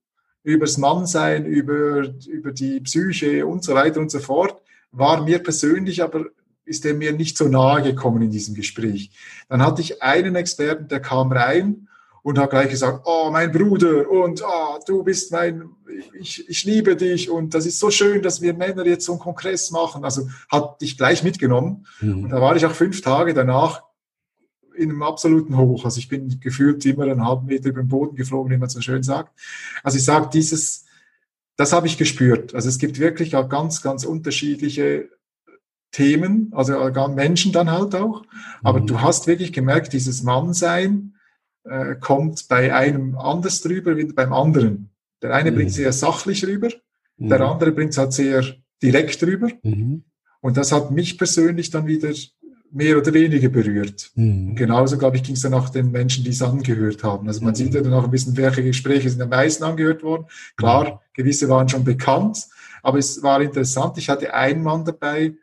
[0.47, 6.01] übers Mannsein, über, über die Psyche und so weiter und so fort, war mir persönlich
[6.01, 6.27] aber
[6.63, 9.11] ist er mir nicht so nahe gekommen in diesem Gespräch.
[9.49, 11.87] Dann hatte ich einen Experten, der kam rein
[12.23, 15.69] und hat gleich gesagt, oh, mein Bruder und oh, du bist mein,
[16.17, 19.21] ich, ich liebe dich und das ist so schön, dass wir Männer jetzt so einen
[19.21, 20.05] Kongress machen.
[20.05, 21.85] Also hat dich gleich mitgenommen.
[21.99, 22.23] Mhm.
[22.23, 23.83] Und da war ich auch fünf Tage danach
[24.77, 25.85] in einem absoluten Hoch.
[25.85, 28.81] Also ich bin gefühlt immer einen halben Meter über den Boden geflogen, wie man so
[28.81, 29.37] schön sagt.
[29.83, 30.85] Also ich sage, dieses,
[31.55, 32.53] das habe ich gespürt.
[32.53, 35.09] Also es gibt wirklich auch ganz, ganz unterschiedliche
[35.91, 38.23] Themen, also gar Menschen dann halt auch.
[38.61, 38.87] Aber mhm.
[38.87, 41.15] du hast wirklich gemerkt, dieses Mannsein
[41.63, 44.89] äh, kommt bei einem anders drüber wie beim anderen.
[45.21, 45.55] Der eine mhm.
[45.55, 46.69] bringt sehr sachlich rüber,
[47.17, 47.29] mhm.
[47.29, 48.43] der andere bringt es halt sehr
[48.81, 49.49] direkt rüber.
[49.63, 50.03] Mhm.
[50.39, 52.13] Und das hat mich persönlich dann wieder
[52.71, 54.11] mehr oder weniger berührt.
[54.15, 54.55] Mhm.
[54.55, 57.27] Genauso, glaube ich, ging es dann auch den Menschen, die es angehört haben.
[57.27, 57.55] Also man mhm.
[57.55, 60.25] sieht ja dann auch ein bisschen, welche Gespräche sind am meisten angehört worden.
[60.55, 60.97] Klar, mhm.
[61.13, 62.47] gewisse waren schon bekannt,
[62.83, 63.97] aber es war interessant.
[63.97, 65.33] Ich hatte einen Mann dabei,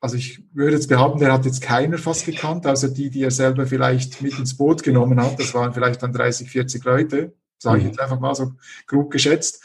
[0.00, 3.30] also ich würde jetzt behaupten, der hat jetzt keiner fast gekannt, außer die, die er
[3.30, 5.40] selber vielleicht mit ins Boot genommen hat.
[5.40, 7.90] Das waren vielleicht dann 30, 40 Leute, sage ich mhm.
[7.90, 8.52] jetzt einfach mal so
[8.86, 9.62] grob geschätzt.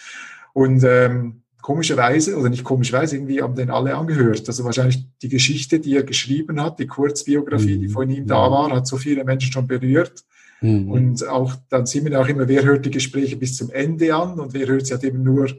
[0.53, 4.47] Und ähm, komischerweise, oder nicht komischerweise, irgendwie haben den alle angehört.
[4.47, 7.81] Also wahrscheinlich die Geschichte, die er geschrieben hat, die Kurzbiografie, mhm.
[7.81, 10.23] die von ihm da war, hat so viele Menschen schon berührt.
[10.61, 10.91] Mhm.
[10.91, 14.39] Und auch, dann sehen wir auch immer, wer hört die Gespräche bis zum Ende an
[14.39, 15.49] und wer hört sie halt eben nur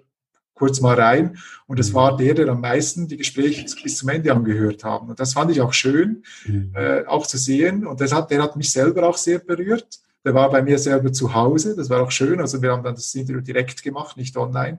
[0.55, 1.37] kurz mal rein.
[1.67, 1.95] Und es mhm.
[1.95, 5.09] war der, der am meisten die Gespräche bis zum Ende angehört haben.
[5.09, 6.73] Und das fand ich auch schön, mhm.
[6.75, 7.87] äh, auch zu sehen.
[7.87, 10.01] Und das hat, der hat mich selber auch sehr berührt.
[10.25, 11.75] Der war bei mir selber zu Hause.
[11.75, 12.41] Das war auch schön.
[12.41, 14.79] Also wir haben dann das Interview direkt gemacht, nicht online.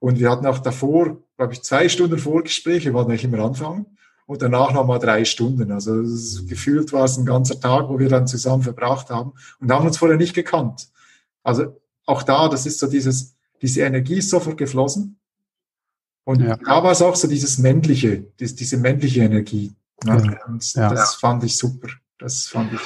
[0.00, 3.86] Und wir hatten auch davor, glaube ich, zwei Stunden Vorgespräche, wir wollten eigentlich immer anfangen.
[4.26, 5.72] Und danach nochmal drei Stunden.
[5.72, 6.02] Also
[6.46, 9.96] gefühlt war es ein ganzer Tag, wo wir dann zusammen verbracht haben und haben uns
[9.96, 10.88] vorher nicht gekannt.
[11.42, 15.18] Also auch da, das ist so dieses, diese Energie ist sofort geflossen.
[16.24, 16.56] Und ja.
[16.56, 19.72] da war es auch so dieses männliche, diese, männliche Energie.
[20.04, 20.22] Ne?
[20.22, 20.46] Ja.
[20.46, 20.90] Und ja.
[20.90, 21.88] das fand ich super.
[22.18, 22.80] Das fand ich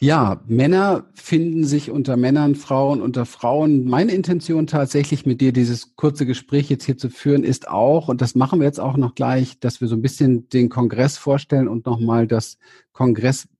[0.00, 3.84] ja, Männer finden sich unter Männern, Frauen unter Frauen.
[3.84, 8.20] Meine Intention tatsächlich mit dir dieses kurze Gespräch jetzt hier zu führen ist auch, und
[8.20, 11.68] das machen wir jetzt auch noch gleich, dass wir so ein bisschen den Kongress vorstellen
[11.68, 12.58] und nochmal das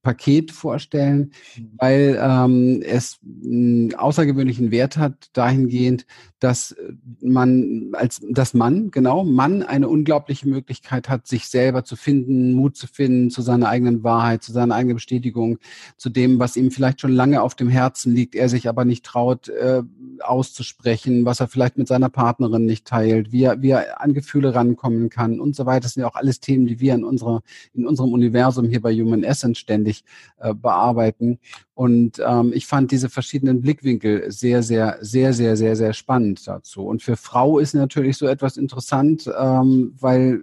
[0.04, 1.70] Kongresspaket vorstellen, mhm.
[1.78, 6.06] weil ähm, es einen außergewöhnlichen Wert hat dahingehend,
[6.44, 6.76] dass
[7.22, 12.76] man als das Mann, genau, Mann eine unglaubliche Möglichkeit hat, sich selber zu finden, Mut
[12.76, 15.58] zu finden zu seiner eigenen Wahrheit, zu seiner eigenen Bestätigung,
[15.96, 19.06] zu dem, was ihm vielleicht schon lange auf dem Herzen liegt, er sich aber nicht
[19.06, 19.82] traut äh,
[20.20, 24.54] auszusprechen, was er vielleicht mit seiner Partnerin nicht teilt, wie er, wie er an Gefühle
[24.54, 25.80] rankommen kann und so weiter.
[25.80, 28.94] Das sind ja auch alles Themen, die wir in unserer, in unserem Universum hier bei
[28.94, 29.93] Human Essence ständig
[30.38, 31.38] äh, bearbeiten.
[31.74, 36.86] Und ähm, ich fand diese verschiedenen Blickwinkel sehr, sehr, sehr, sehr, sehr, sehr spannend dazu.
[36.86, 40.42] Und für Frau ist natürlich so etwas interessant, ähm, weil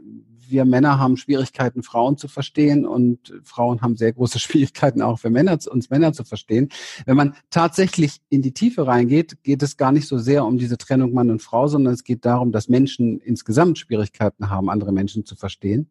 [0.52, 5.30] wir Männer haben Schwierigkeiten, Frauen zu verstehen und Frauen haben sehr große Schwierigkeiten auch für
[5.30, 6.70] Männer, uns Männer zu verstehen.
[7.06, 10.78] Wenn man tatsächlich in die Tiefe reingeht, geht es gar nicht so sehr um diese
[10.78, 15.26] Trennung Mann und Frau, sondern es geht darum, dass Menschen insgesamt Schwierigkeiten haben, andere Menschen
[15.26, 15.90] zu verstehen.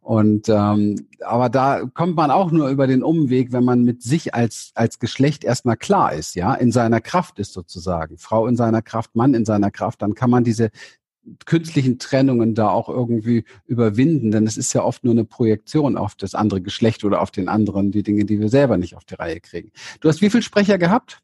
[0.00, 4.34] Und ähm, aber da kommt man auch nur über den Umweg, wenn man mit sich
[4.34, 8.18] als als Geschlecht erstmal klar ist, ja, in seiner Kraft ist sozusagen.
[8.18, 10.70] Frau in seiner Kraft, Mann in seiner Kraft, dann kann man diese
[11.46, 16.14] künstlichen Trennungen da auch irgendwie überwinden, denn es ist ja oft nur eine Projektion auf
[16.14, 19.14] das andere Geschlecht oder auf den anderen, die Dinge, die wir selber nicht auf die
[19.14, 19.70] Reihe kriegen.
[20.00, 21.20] Du hast wie viele Sprecher gehabt?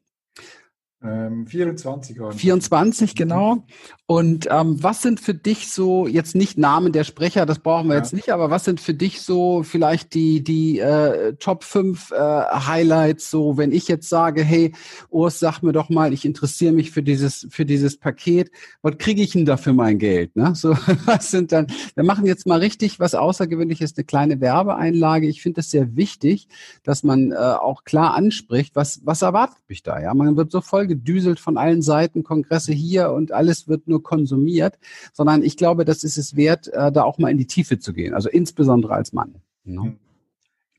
[1.05, 3.63] 24 ähm, waren 24, genau.
[4.07, 7.95] Und ähm, was sind für dich so, jetzt nicht Namen der Sprecher, das brauchen wir
[7.95, 8.01] ja.
[8.01, 12.15] jetzt nicht, aber was sind für dich so vielleicht die, die äh, Top 5 äh,
[12.15, 14.73] Highlights, so wenn ich jetzt sage, hey,
[15.09, 18.51] Urs, sag mir doch mal, ich interessiere mich für dieses, für dieses Paket,
[18.83, 20.35] was kriege ich denn da für mein Geld?
[20.35, 20.53] Ne?
[20.53, 21.65] So, was sind dann,
[21.95, 25.27] wir machen jetzt mal richtig was Außergewöhnliches, eine kleine Werbeeinlage.
[25.27, 26.47] Ich finde es sehr wichtig,
[26.83, 29.99] dass man äh, auch klar anspricht, was, was erwartet mich da?
[29.99, 34.03] Ja, man wird so voll gedüselt von allen Seiten, Kongresse hier und alles wird nur
[34.03, 34.77] konsumiert,
[35.13, 37.93] sondern ich glaube, das ist es wert, äh, da auch mal in die Tiefe zu
[37.93, 39.35] gehen, also insbesondere als Mann.
[39.63, 39.95] Ne?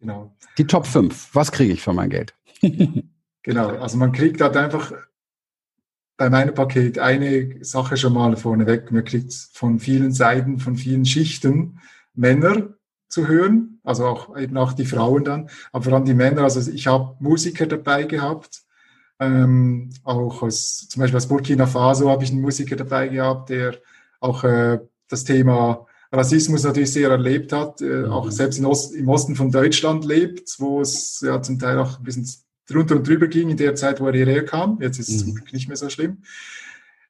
[0.00, 0.34] Genau.
[0.58, 2.34] Die Top 5, was kriege ich für mein Geld?
[3.42, 4.92] genau, also man kriegt halt einfach
[6.16, 8.90] bei meinem Paket eine Sache schon mal vorneweg.
[8.90, 11.78] Man kriegt von vielen Seiten, von vielen Schichten
[12.14, 12.74] Männer
[13.08, 16.42] zu hören, also auch eben auch die Frauen dann, aber vor allem die Männer.
[16.42, 18.62] Also ich habe Musiker dabei gehabt,
[19.18, 23.76] ähm, auch aus, zum Beispiel aus Burkina Faso habe ich einen Musiker dabei gehabt, der
[24.20, 28.12] auch äh, das Thema Rassismus natürlich sehr erlebt hat, äh, mhm.
[28.12, 32.04] auch selbst Ost, im Osten von Deutschland lebt, wo es ja zum Teil auch ein
[32.04, 32.28] bisschen
[32.68, 34.78] drunter und drüber ging in der Zeit, wo er hierher kam.
[34.80, 35.40] Jetzt ist es mhm.
[35.52, 36.22] nicht mehr so schlimm.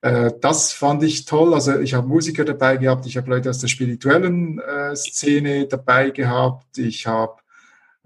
[0.00, 1.54] Äh, das fand ich toll.
[1.54, 6.10] Also ich habe Musiker dabei gehabt, ich habe Leute aus der spirituellen äh, Szene dabei
[6.10, 7.36] gehabt, ich habe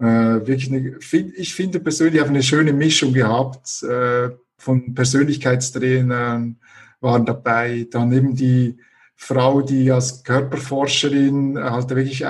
[0.01, 0.97] äh, wirklich eine,
[1.37, 6.57] ich finde persönlich eine schöne Mischung gehabt äh, von Persönlichkeitstrainern
[6.99, 8.77] waren dabei, dann eben die
[9.15, 12.25] Frau, die als Körperforscherin halt wirklich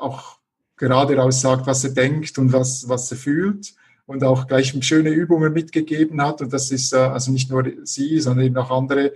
[0.00, 0.38] auch
[0.76, 3.74] gerade raus sagt, was sie denkt und was, was sie fühlt
[4.06, 6.40] und auch gleich schöne Übungen mitgegeben hat.
[6.40, 9.12] Und das ist äh, also nicht nur sie, sondern eben auch andere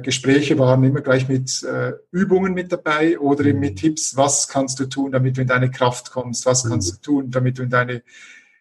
[0.00, 3.76] Gespräche waren immer gleich mit äh, Übungen mit dabei oder eben mit mhm.
[3.76, 6.96] Tipps, was kannst du tun, damit du in deine Kraft kommst, was kannst mhm.
[6.96, 8.02] du tun, damit du in deine,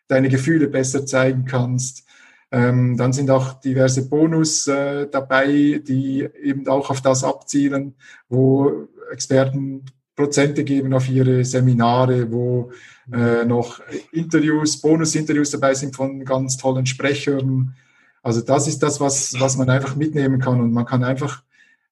[0.08, 2.06] deine Gefühle besser zeigen kannst.
[2.52, 7.96] Ähm, dann sind auch diverse Bonus äh, dabei, die eben auch auf das abzielen,
[8.28, 12.72] wo Experten Prozente geben auf ihre Seminare, wo
[13.12, 17.74] äh, noch Interviews, Bonusinterviews dabei sind von ganz tollen Sprechern,
[18.22, 20.60] also das ist das, was, was man einfach mitnehmen kann.
[20.62, 21.44] Und man kann einfach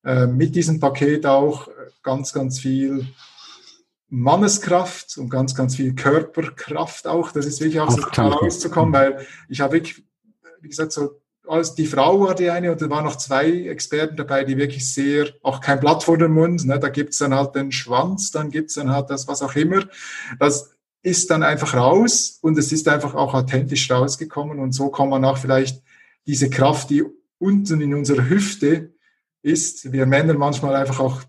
[0.03, 1.69] äh, mit diesem Paket auch
[2.03, 3.07] ganz, ganz viel
[4.09, 7.31] Manneskraft und ganz, ganz viel Körperkraft auch.
[7.31, 10.03] Das ist wirklich auch so rauszukommen, weil ich habe wirklich,
[10.61, 14.17] wie gesagt, so als die Frau war die eine und da waren noch zwei Experten
[14.17, 17.55] dabei, die wirklich sehr, auch kein Blatt vor dem Mund, ne, da gibt's dann halt
[17.55, 19.85] den Schwanz, dann gibt's dann halt das, was auch immer.
[20.39, 20.71] Das
[21.03, 25.23] ist dann einfach raus und es ist einfach auch authentisch rausgekommen und so kann man
[25.23, 25.81] auch vielleicht
[26.27, 27.03] diese Kraft, die
[27.39, 28.91] unten in unserer Hüfte
[29.41, 31.21] ist, wir Männer manchmal einfach auch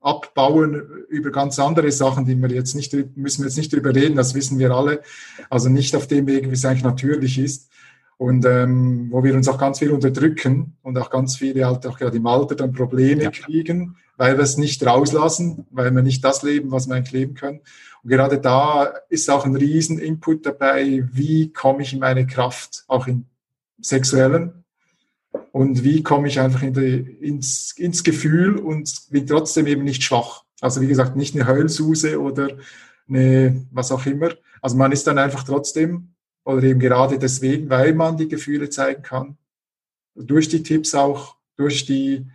[0.00, 0.74] abbauen
[1.08, 4.34] über ganz andere Sachen, die wir jetzt nicht, müssen wir jetzt nicht drüber reden, das
[4.34, 5.02] wissen wir alle.
[5.48, 7.70] Also nicht auf dem Weg, wie es eigentlich natürlich ist.
[8.16, 11.98] Und ähm, wo wir uns auch ganz viel unterdrücken und auch ganz viele halt auch
[11.98, 13.30] gerade im Alter dann Probleme ja.
[13.30, 17.34] kriegen, weil wir es nicht rauslassen, weil wir nicht das leben, was wir eigentlich leben
[17.34, 17.60] können.
[18.02, 22.84] Und gerade da ist auch ein riesen Input dabei, wie komme ich in meine Kraft,
[22.86, 23.26] auch in
[23.80, 24.64] sexuellen
[25.52, 30.02] und wie komme ich einfach in die, ins, ins Gefühl und bin trotzdem eben nicht
[30.02, 30.44] schwach.
[30.60, 32.48] Also wie gesagt, nicht eine Heulsuse oder
[33.08, 34.30] eine was auch immer.
[34.60, 39.02] Also man ist dann einfach trotzdem oder eben gerade deswegen, weil man die Gefühle zeigen
[39.02, 39.36] kann,
[40.14, 42.26] durch die Tipps auch, durch die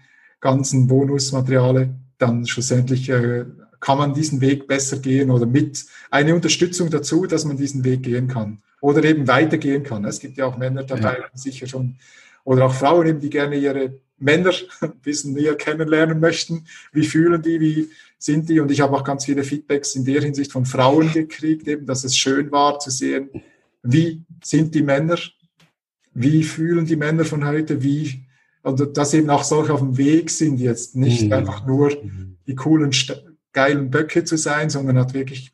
[0.42, 3.46] ganzen Bonusmateriale, dann schlussendlich äh,
[3.80, 8.04] kann man diesen Weg besser gehen oder mit eine Unterstützung dazu, dass man diesen Weg
[8.04, 10.06] gehen kann oder eben weitergehen kann.
[10.06, 11.26] Es gibt ja auch Männer dabei, ja.
[11.34, 11.96] sicher schon,
[12.44, 16.66] oder auch Frauen eben, die gerne ihre Männer ein bisschen näher kennenlernen möchten.
[16.92, 18.60] Wie fühlen die, wie sind die?
[18.60, 22.04] Und ich habe auch ganz viele Feedbacks in der Hinsicht von Frauen gekriegt, eben, dass
[22.04, 23.30] es schön war zu sehen,
[23.82, 25.18] wie sind die Männer,
[26.14, 28.26] wie fühlen die Männer von heute, wie,
[28.62, 31.34] und dass eben auch solche auf dem Weg sind jetzt, nicht mhm.
[31.34, 32.38] einfach nur mhm.
[32.46, 32.92] die coolen,
[33.54, 35.54] geilen Böcke zu sein, sondern hat wirklich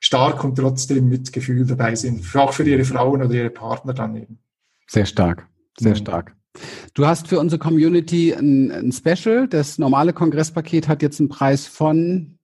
[0.00, 4.38] stark und trotzdem mit Gefühl dabei sind, auch für ihre Frauen oder ihre Partner daneben.
[4.86, 5.96] Sehr stark, sehr mhm.
[5.96, 6.36] stark.
[6.94, 9.46] Du hast für unsere Community ein, ein, Special.
[9.48, 12.38] Das normale Kongresspaket hat jetzt einen Preis von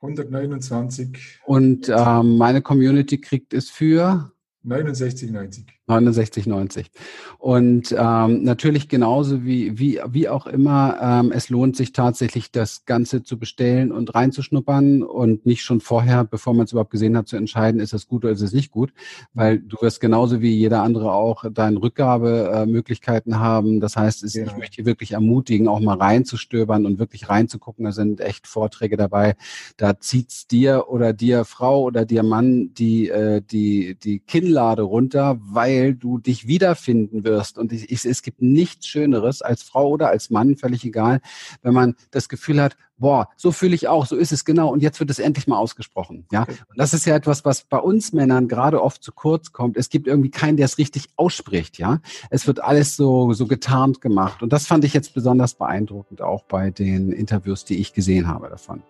[0.00, 1.40] 129.
[1.44, 4.32] Und ähm, meine Community kriegt es für
[4.64, 5.66] 69,90.
[6.00, 6.90] 69, 90.
[7.38, 12.84] Und ähm, natürlich genauso wie, wie, wie auch immer, ähm, es lohnt sich tatsächlich, das
[12.84, 17.28] Ganze zu bestellen und reinzuschnuppern und nicht schon vorher, bevor man es überhaupt gesehen hat,
[17.28, 18.92] zu entscheiden, ist es gut oder ist es nicht gut.
[19.34, 23.80] Weil du wirst genauso wie jeder andere auch deine Rückgabemöglichkeiten haben.
[23.80, 24.44] Das heißt, es, ja.
[24.46, 27.84] ich möchte wirklich ermutigen, auch mal reinzustöbern und wirklich reinzugucken.
[27.84, 29.34] Da sind echt Vorträge dabei.
[29.76, 35.40] Da zieht's dir oder dir Frau oder dir Mann die, äh, die, die Kinnlade runter,
[35.42, 37.58] weil weil du dich wiederfinden wirst.
[37.58, 41.20] Und ich, ich, es gibt nichts Schöneres als Frau oder als Mann, völlig egal,
[41.62, 44.80] wenn man das Gefühl hat, boah, so fühle ich auch, so ist es genau und
[44.80, 46.24] jetzt wird es endlich mal ausgesprochen.
[46.32, 46.54] Ja, okay.
[46.70, 49.76] und das ist ja etwas, was bei uns Männern gerade oft zu kurz kommt.
[49.76, 51.78] Es gibt irgendwie keinen, der es richtig ausspricht.
[51.78, 56.22] Ja, es wird alles so so getarnt gemacht und das fand ich jetzt besonders beeindruckend
[56.22, 58.82] auch bei den Interviews, die ich gesehen habe davon.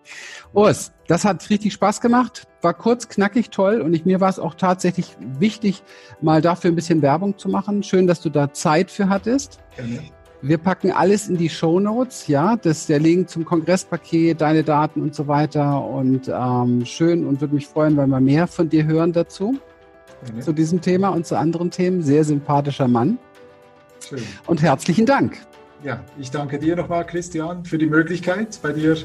[0.53, 4.39] Urs, das hat richtig Spaß gemacht, war kurz, knackig, toll und ich, mir war es
[4.39, 5.83] auch tatsächlich wichtig,
[6.21, 7.81] mal dafür ein bisschen Werbung zu machen.
[7.81, 9.59] Schön, dass du da Zeit für hattest.
[9.75, 9.99] Gerne.
[10.45, 14.61] Wir packen alles in die Show Notes, ja, das ist der Link zum Kongresspaket, deine
[14.61, 15.81] Daten und so weiter.
[15.85, 19.55] Und ähm, schön und würde mich freuen, wenn wir mehr von dir hören dazu,
[20.33, 20.41] mhm.
[20.41, 22.01] zu diesem Thema und zu anderen Themen.
[22.01, 23.19] Sehr sympathischer Mann.
[24.05, 24.21] Schön.
[24.45, 25.37] Und herzlichen Dank.
[25.81, 28.97] Ja, ich danke dir nochmal, Christian, für die Möglichkeit, bei dir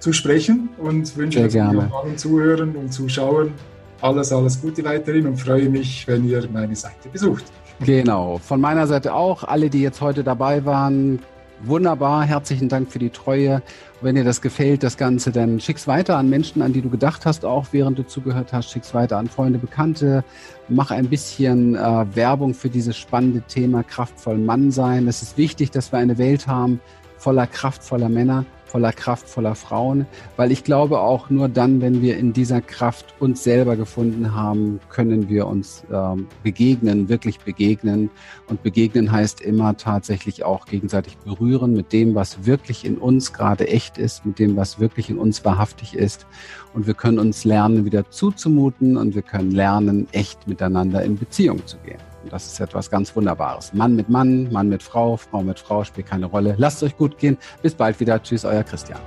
[0.00, 3.54] zu sprechen und wünsche allen Zuhörern und Zuschauern
[4.02, 7.44] alles, alles Gute weiterhin und freue mich, wenn ihr meine Seite besucht.
[7.80, 9.44] Genau, von meiner Seite auch.
[9.44, 11.18] Alle, die jetzt heute dabei waren,
[11.62, 12.24] wunderbar.
[12.24, 13.62] Herzlichen Dank für die Treue.
[14.00, 17.26] Wenn dir das gefällt, das Ganze, dann schick's weiter an Menschen, an die du gedacht
[17.26, 18.70] hast, auch während du zugehört hast.
[18.70, 20.24] Schick's weiter an Freunde, Bekannte.
[20.68, 25.08] Mach ein bisschen äh, Werbung für dieses spannende Thema kraftvoll Mann sein.
[25.08, 26.80] Es ist wichtig, dass wir eine Welt haben
[27.24, 30.04] voller kraftvoller Männer voller Kraft, voller Frauen,
[30.36, 34.80] weil ich glaube auch nur dann, wenn wir in dieser Kraft uns selber gefunden haben,
[34.88, 38.10] können wir uns ähm, begegnen, wirklich begegnen.
[38.48, 43.68] Und begegnen heißt immer tatsächlich auch gegenseitig berühren mit dem, was wirklich in uns gerade
[43.68, 46.26] echt ist, mit dem, was wirklich in uns wahrhaftig ist.
[46.72, 51.64] Und wir können uns lernen, wieder zuzumuten und wir können lernen, echt miteinander in Beziehung
[51.64, 52.13] zu gehen.
[52.24, 53.72] Und das ist etwas ganz Wunderbares.
[53.74, 56.54] Mann mit Mann, Mann mit Frau, Frau mit Frau spielt keine Rolle.
[56.58, 57.36] Lasst euch gut gehen.
[57.62, 58.22] Bis bald wieder.
[58.22, 59.00] Tschüss, euer Christian.